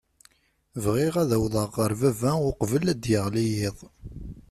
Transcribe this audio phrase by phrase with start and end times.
[0.83, 3.77] Bɣiɣ ad awḍeɣ ɣer baba uqbel ad d-yeɣli yiḍ.